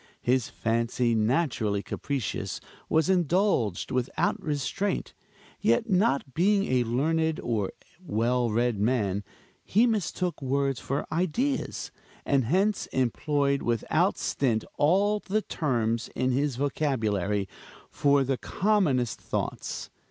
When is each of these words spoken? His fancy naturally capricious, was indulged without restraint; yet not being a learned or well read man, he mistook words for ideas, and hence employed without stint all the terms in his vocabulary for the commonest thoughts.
His 0.23 0.49
fancy 0.49 1.13
naturally 1.13 1.83
capricious, 1.83 2.59
was 2.89 3.07
indulged 3.07 3.91
without 3.91 4.41
restraint; 4.41 5.13
yet 5.59 5.91
not 5.91 6.33
being 6.33 6.65
a 6.73 6.83
learned 6.85 7.39
or 7.41 7.71
well 8.03 8.49
read 8.49 8.79
man, 8.79 9.23
he 9.63 9.85
mistook 9.85 10.41
words 10.41 10.79
for 10.79 11.05
ideas, 11.11 11.91
and 12.25 12.45
hence 12.45 12.87
employed 12.87 13.61
without 13.61 14.17
stint 14.17 14.63
all 14.75 15.19
the 15.19 15.43
terms 15.43 16.09
in 16.15 16.31
his 16.31 16.55
vocabulary 16.55 17.47
for 17.91 18.23
the 18.23 18.37
commonest 18.39 19.21
thoughts. 19.21 19.91